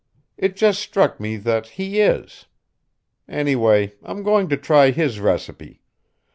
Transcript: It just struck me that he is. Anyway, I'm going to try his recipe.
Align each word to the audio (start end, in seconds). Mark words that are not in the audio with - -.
It 0.35 0.55
just 0.55 0.79
struck 0.81 1.19
me 1.19 1.37
that 1.37 1.67
he 1.77 1.99
is. 1.99 2.47
Anyway, 3.29 3.93
I'm 4.01 4.23
going 4.23 4.49
to 4.49 4.57
try 4.57 4.89
his 4.89 5.19
recipe. 5.19 5.83